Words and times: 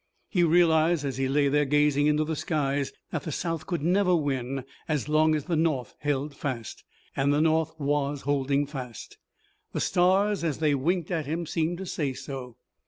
He 0.29 0.41
realized 0.41 1.05
as 1.05 1.17
he 1.17 1.27
lay 1.27 1.47
there 1.47 1.63
gazing 1.63 2.07
into 2.07 2.23
the 2.23 2.35
skies 2.35 2.91
that 3.11 3.21
the 3.21 3.31
South 3.31 3.67
could 3.67 3.83
never 3.83 4.15
win 4.15 4.65
as 4.87 5.07
long 5.07 5.35
as 5.35 5.45
the 5.45 5.55
North 5.55 5.93
held 5.99 6.35
fast. 6.35 6.83
And 7.15 7.31
the 7.31 7.39
North 7.39 7.79
was 7.79 8.21
holding 8.21 8.65
fast. 8.65 9.19
The 9.73 9.79
stars 9.79 10.43
as 10.43 10.57
they 10.57 10.73
winked 10.73 11.11
at 11.11 11.27
him 11.27 11.45
seemed 11.45 11.77
to 11.77 11.85
say 11.85 12.13
so. 12.13 12.57